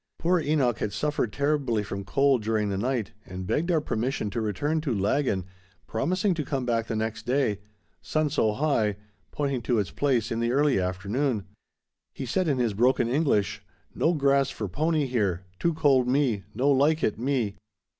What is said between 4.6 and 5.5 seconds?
to Laggan,